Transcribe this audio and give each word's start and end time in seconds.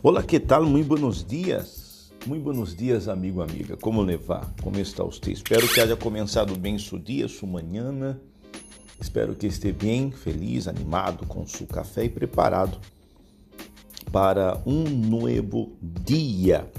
Olá, 0.00 0.22
que 0.22 0.38
tal? 0.38 0.64
Muito 0.64 0.86
buenos 0.86 1.24
dias. 1.24 2.12
Muito 2.24 2.44
buenos 2.44 2.72
dias, 2.72 3.08
amigo, 3.08 3.42
amiga. 3.42 3.76
Como 3.76 4.00
levar? 4.00 4.54
Como 4.62 4.78
está 4.78 5.02
você? 5.02 5.32
Espero 5.32 5.66
que 5.66 5.80
haja 5.80 5.96
começado 5.96 6.56
bem 6.56 6.78
seu 6.78 7.00
dia, 7.00 7.26
sua 7.26 7.48
manhã. 7.48 8.16
Espero 9.00 9.34
que 9.34 9.48
esteja 9.48 9.74
bem, 9.74 10.12
feliz, 10.12 10.68
animado 10.68 11.26
com 11.26 11.44
seu 11.48 11.66
café 11.66 12.04
e 12.04 12.08
preparado 12.08 12.78
para 14.12 14.62
um 14.64 14.84
novo 14.84 15.76
dia. 15.82 16.70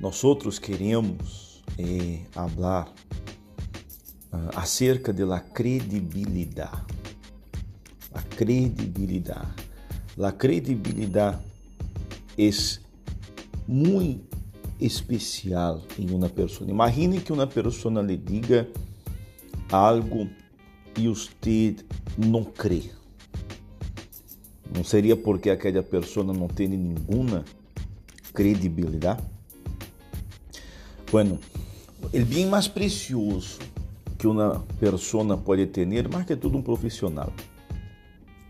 Nós 0.00 0.22
outros 0.22 0.60
queremos 0.60 1.64
eh, 1.76 2.20
falar 2.30 2.86
uh, 4.32 4.50
acerca 4.54 5.12
da 5.12 5.40
credibilidade. 5.40 6.86
A 8.14 8.22
credibilidade. 8.22 9.50
A 10.22 10.30
credibilidade 10.30 11.55
é 12.38 12.50
muito 13.66 14.36
especial 14.80 15.82
em 15.98 16.10
uma 16.10 16.28
pessoa. 16.28 16.68
Imagine 16.68 17.20
que 17.20 17.32
uma 17.32 17.46
pessoa 17.46 18.02
lhe 18.02 18.16
diga 18.16 18.68
algo 19.70 20.28
e 20.96 21.08
você 21.08 21.76
não 22.16 22.44
crê. 22.44 22.90
Não 24.74 24.84
seria 24.84 25.16
porque 25.16 25.50
aquela 25.50 25.82
pessoa 25.82 26.24
não 26.24 26.48
tem 26.48 26.68
nenhuma 26.68 27.44
credibilidade? 28.34 29.22
Bueno, 31.10 31.38
o 32.12 32.24
bem 32.24 32.46
mais 32.46 32.68
precioso 32.68 33.58
que 34.18 34.26
uma 34.26 34.64
pessoa 34.78 35.36
pode 35.36 35.66
ter, 35.66 35.86
mais 36.08 36.26
que 36.26 36.36
tudo 36.36 36.58
um 36.58 36.62
profissional, 36.62 37.32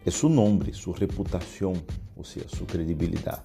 é 0.04 0.10
seu 0.10 0.28
nome, 0.28 0.72
sua 0.72 0.96
reputação, 0.96 1.74
ou 2.16 2.24
seja, 2.24 2.46
sua 2.48 2.66
credibilidade. 2.66 3.42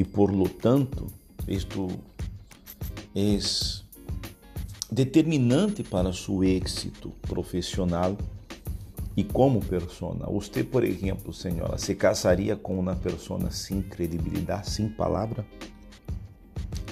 E 0.00 0.04
por 0.04 0.32
lo 0.32 0.48
tanto, 0.48 1.08
isto 1.46 1.86
é 3.14 3.38
determinante 4.90 5.82
para 5.82 6.10
seu 6.10 6.42
êxito 6.42 7.10
profissional 7.20 8.16
e 9.14 9.22
como 9.22 9.60
persona. 9.60 10.24
Você, 10.24 10.64
por 10.64 10.84
exemplo, 10.84 11.34
senhora, 11.34 11.76
se 11.76 11.94
casaria 11.94 12.56
com 12.56 12.78
uma 12.78 12.96
pessoa 12.96 13.50
sem 13.50 13.82
credibilidade, 13.82 14.70
sem 14.70 14.88
palavra? 14.88 15.44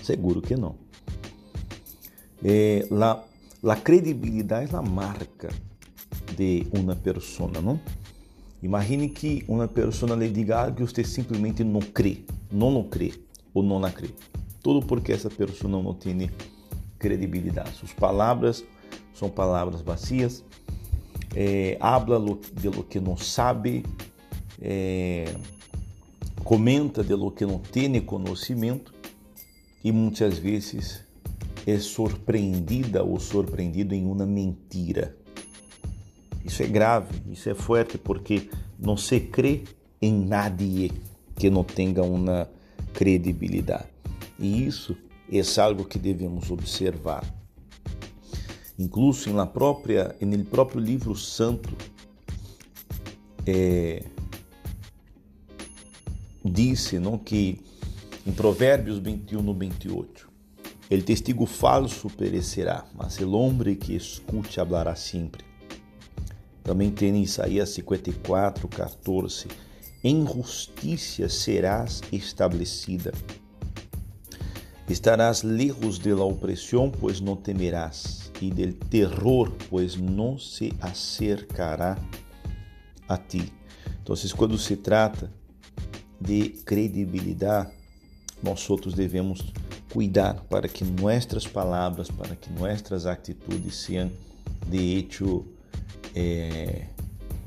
Seguro 0.02 0.42
que 0.42 0.54
não. 0.54 0.74
É, 2.44 2.86
la, 2.90 3.24
la 3.62 3.76
credibilidade 3.76 4.74
é 4.74 4.76
a 4.76 4.82
marca 4.82 5.48
de 6.36 6.66
uma 6.74 6.94
pessoa, 6.94 7.50
não? 7.62 7.80
Imagine 8.62 9.08
que 9.08 9.44
uma 9.46 9.68
pessoa 9.68 10.16
lhe 10.16 10.28
diga 10.28 10.70
que 10.72 10.82
você 10.82 11.04
simplesmente 11.04 11.62
não 11.62 11.80
crê, 11.80 12.24
não 12.50 12.70
não 12.70 12.82
crê 12.82 13.12
ou 13.54 13.62
não 13.62 13.78
la 13.78 13.90
crê. 13.90 14.10
Tudo 14.62 14.84
porque 14.84 15.12
essa 15.12 15.30
pessoa 15.30 15.70
não 15.70 15.94
tem 15.94 16.30
credibilidade. 16.98 17.76
Suas 17.76 17.92
palavras 17.92 18.64
são 19.14 19.30
palavras 19.30 19.80
vazias, 19.80 20.44
é, 21.34 21.76
habla 21.80 22.18
de 22.52 22.68
lo 22.68 22.82
que 22.82 22.98
não 22.98 23.16
sabe, 23.16 23.84
é, 24.60 25.34
comenta 26.44 27.04
de 27.04 27.14
lo 27.14 27.30
que 27.30 27.46
não 27.46 27.58
tem 27.58 28.00
conhecimento 28.00 28.92
e 29.84 29.92
muitas 29.92 30.38
vezes 30.38 31.02
é 31.66 31.78
surpreendida 31.78 33.04
ou 33.04 33.20
surpreendido 33.20 33.94
em 33.94 34.06
uma 34.06 34.24
mentira. 34.24 35.17
Isso 36.44 36.62
é 36.62 36.66
grave, 36.66 37.14
isso 37.30 37.48
é 37.48 37.54
forte 37.54 37.98
porque 37.98 38.48
não 38.78 38.96
se 38.96 39.20
crê 39.20 39.64
em 40.00 40.12
nadie 40.12 40.92
que 41.36 41.50
não 41.50 41.64
tenha 41.64 42.02
uma 42.02 42.48
credibilidade. 42.92 43.88
E 44.38 44.66
isso 44.66 44.96
é 45.30 45.60
algo 45.60 45.84
que 45.84 45.98
devemos 45.98 46.50
observar. 46.50 47.24
Incluso 48.78 49.32
na 49.32 49.46
própria, 49.46 50.14
no 50.20 50.44
próprio 50.44 50.80
livro 50.80 51.14
santo, 51.16 51.76
é, 53.44 54.04
disse 56.44 56.98
não, 56.98 57.18
que 57.18 57.60
em 58.26 58.32
Provérbios 58.32 58.98
21 58.98 59.54
28, 59.54 60.28
el 60.90 61.04
testigo 61.04 61.46
falso 61.46 62.08
perecerá, 62.08 62.86
mas 62.94 63.18
el 63.18 63.34
homem 63.34 63.74
que 63.74 63.96
escute 63.96 64.60
hablará 64.60 64.94
sempre. 64.94 65.44
Também 66.68 66.90
tem 66.90 67.16
em 67.16 67.22
Isaías 67.22 67.70
54, 67.70 68.68
14, 68.68 69.46
em 70.04 70.26
justiça 70.26 71.26
serás 71.26 72.02
estabelecida. 72.12 73.10
Estarás 74.86 75.42
lejos 75.42 75.98
de 75.98 76.12
la 76.12 76.24
opressão, 76.26 76.90
pois 76.90 77.22
não 77.22 77.36
temerás, 77.36 78.30
e 78.42 78.50
del 78.50 78.74
terror, 78.74 79.50
pois 79.70 79.96
não 79.96 80.38
se 80.38 80.70
acercará 80.78 81.96
a 83.08 83.16
ti. 83.16 83.50
Então, 84.02 84.14
quando 84.36 84.58
se 84.58 84.76
trata 84.76 85.32
de 86.20 86.50
credibilidade, 86.66 87.70
nós 88.42 88.68
outros 88.68 88.92
devemos 88.92 89.54
cuidar 89.90 90.34
para 90.50 90.68
que 90.68 90.84
nossas 90.84 91.46
palavras, 91.46 92.10
para 92.10 92.36
que 92.36 92.52
nossas 92.52 93.06
atitudes 93.06 93.74
sejam 93.74 94.12
de 94.66 94.98
hecho 94.98 95.46
eh, 96.14 96.86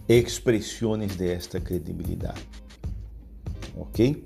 expressões 0.08 1.16
desta 1.16 1.60
credibilidade. 1.60 2.42
Ok? 3.76 4.24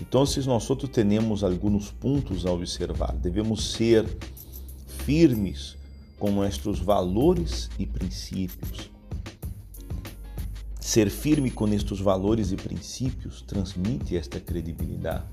Então, 0.00 0.24
nós 0.46 0.70
outros 0.70 0.90
temos 0.90 1.42
alguns 1.42 1.90
pontos 1.90 2.44
a 2.44 2.52
observar. 2.52 3.14
Devemos 3.16 3.72
ser 3.72 4.06
firmes 4.86 5.76
com 6.18 6.30
nossos 6.30 6.80
valores 6.80 7.70
e 7.78 7.86
princípios. 7.86 8.90
Ser 10.80 11.10
firme 11.10 11.50
com 11.50 11.68
estes 11.68 11.98
valores 11.98 12.52
e 12.52 12.56
princípios 12.56 13.42
transmite 13.42 14.16
esta 14.16 14.38
credibilidade. 14.38 15.24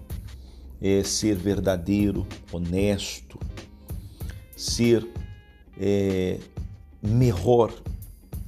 É 0.82 1.04
ser 1.04 1.36
verdadeiro, 1.36 2.26
honesto, 2.52 3.40
ser 4.56 5.08
é, 5.78 6.40
melhor 7.02 7.74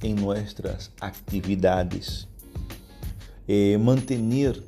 em 0.02 0.14
nossas 0.14 0.90
atividades, 1.00 2.28
é, 3.48 3.76
manter 3.78 4.62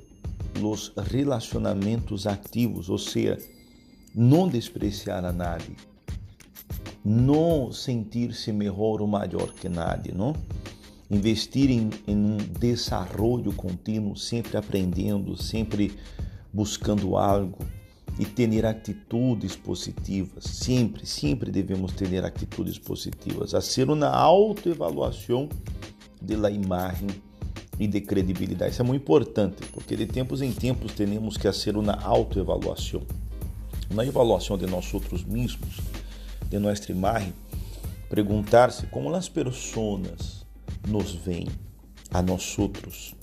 os 0.62 0.92
relacionamentos 0.96 2.26
ativos, 2.26 2.88
ou 2.88 2.98
seja, 2.98 3.38
não 4.14 4.48
despreciar 4.48 5.24
a 5.24 5.32
nadie, 5.32 5.76
não 7.04 7.70
sentir-se 7.72 8.52
melhor 8.52 9.00
ou 9.00 9.06
maior 9.06 9.52
que 9.52 9.68
nadie, 9.68 10.12
não? 10.12 10.34
Investir 11.10 11.70
em, 11.70 11.90
em 12.06 12.16
um 12.16 12.36
desenvolvimento 12.36 13.52
contínuo, 13.56 14.16
sempre 14.16 14.56
aprendendo, 14.56 15.40
sempre 15.40 15.96
buscando 16.52 17.16
algo 17.16 17.58
e 18.18 18.24
ter 18.24 18.66
atitudes 18.66 19.54
positivas. 19.54 20.44
Sempre, 20.44 21.06
sempre 21.06 21.50
devemos 21.50 21.92
ter 21.92 22.24
atitudes 22.24 22.78
positivas. 22.78 23.54
A 23.54 23.60
ser 23.60 23.88
uma 23.88 24.08
autoevaluação 24.08 25.48
da 26.20 26.50
imagem 26.50 27.08
e 27.78 27.86
de 27.86 28.00
credibilidade. 28.00 28.72
Isso 28.72 28.82
é 28.82 28.84
muito 28.84 29.02
importante, 29.02 29.64
porque 29.72 29.94
de 29.94 30.06
tempos 30.06 30.42
em 30.42 30.52
tempos 30.52 30.92
temos 30.92 31.36
que 31.36 31.44
fazer 31.44 31.76
uma 31.76 31.94
autoevaluação. 32.02 33.02
Uma 33.90 34.02
avaliação 34.02 34.58
de 34.58 34.66
nós 34.66 34.92
outros 34.92 35.24
mesmos, 35.24 35.78
de 36.50 36.58
nossa 36.58 36.90
imagem, 36.90 37.32
perguntar-se 38.10 38.86
como 38.88 39.14
as 39.14 39.28
pessoas 39.28 40.44
nos 40.86 41.12
veem 41.12 41.48
a 42.10 42.20
nós 42.20 42.58
outros. 42.58 43.14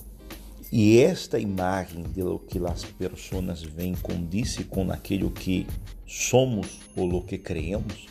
E 0.72 0.98
esta 0.98 1.38
imagem 1.38 2.02
de 2.02 2.22
lo 2.22 2.40
que 2.40 2.58
as 2.58 2.84
pessoas 2.84 3.62
veem 3.62 3.94
condice 3.94 4.64
com 4.64 4.90
aquilo 4.90 5.30
que 5.30 5.66
somos 6.06 6.80
ou 6.96 7.06
lo 7.06 7.22
que 7.22 7.38
creemos. 7.38 8.06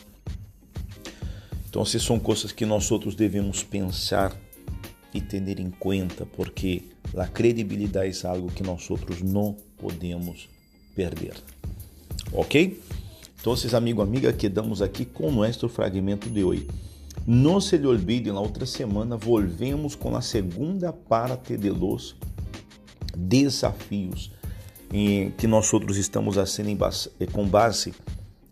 Então, 1.68 1.84
se 1.84 2.00
são 2.00 2.18
coisas 2.18 2.52
que 2.52 2.64
nós 2.64 2.90
outros 2.90 3.14
devemos 3.14 3.62
pensar 3.62 4.34
e 5.12 5.20
ter 5.20 5.60
em 5.60 5.70
conta, 5.70 6.24
porque 6.24 6.82
a 7.16 7.26
credibilidade 7.26 8.24
é 8.24 8.28
algo 8.28 8.50
que 8.50 8.62
nós 8.62 8.90
outros 8.90 9.20
não 9.20 9.54
podemos 9.76 10.48
perder. 10.94 11.34
Ok? 12.32 12.80
Então, 13.38 13.54
amigo, 13.74 14.00
amiga, 14.00 14.32
quedamos 14.32 14.80
aqui 14.80 15.04
com 15.04 15.28
o 15.28 15.32
nosso 15.32 15.68
fragmento 15.68 16.30
de 16.30 16.42
hoje. 16.42 16.66
Não 17.26 17.60
se 17.60 17.76
lhe 17.76 17.86
olvide, 17.86 18.32
na 18.32 18.40
outra 18.40 18.64
semana 18.64 19.16
volvemos 19.16 19.94
com 19.94 20.16
a 20.16 20.22
segunda 20.22 20.92
parte 20.92 21.56
de 21.56 21.70
los 21.70 22.16
desafios 23.16 24.30
em 24.92 25.30
que 25.32 25.46
nós 25.46 25.72
outros 25.72 25.96
estamos 25.96 26.36
fazendo 26.36 26.78
com 27.32 27.46
base 27.46 27.92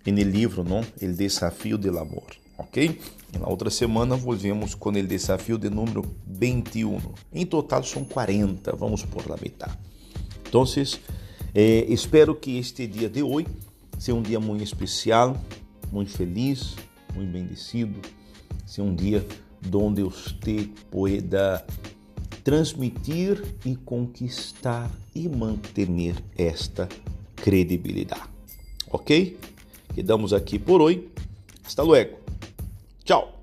no 0.06 0.22
livro, 0.22 0.64
não? 0.64 0.80
O 0.80 1.12
desafio 1.12 1.78
do 1.78 1.98
amor, 1.98 2.26
ok? 2.58 2.98
Na 3.38 3.48
outra 3.48 3.70
semana 3.70 4.16
volvemos 4.16 4.74
com 4.74 4.90
o 4.90 5.02
desafio 5.02 5.58
de 5.58 5.68
número 5.68 6.04
21. 6.26 6.98
Em 7.32 7.46
total 7.46 7.82
são 7.84 8.04
40, 8.04 8.74
vamos 8.76 9.02
por 9.02 9.28
la 9.28 9.36
metade. 9.36 9.76
Então, 10.46 10.64
eh, 11.54 11.84
espero 11.88 12.34
que 12.34 12.58
este 12.58 12.86
dia 12.86 13.08
de 13.08 13.22
hoje 13.22 13.48
seja 13.98 14.16
um 14.16 14.22
dia 14.22 14.38
muito 14.38 14.62
especial, 14.62 15.36
muito 15.90 16.10
feliz, 16.10 16.76
muito 17.14 17.32
bendecido, 17.32 18.00
seja 18.66 18.82
um 18.82 18.94
dia 18.94 19.26
onde 19.72 20.02
você 20.02 20.68
pueda 20.90 21.64
transmitir 22.44 23.42
e 23.64 23.74
conquistar 23.74 24.90
e 25.14 25.28
manter 25.28 25.88
esta 26.36 26.86
credibilidade. 27.34 28.22
Ok? 28.90 29.38
Quedamos 29.94 30.32
aqui 30.32 30.58
por 30.58 30.82
hoje. 30.82 31.08
Hasta 31.64 31.82
luego. 31.82 32.18
Tchau. 33.02 33.33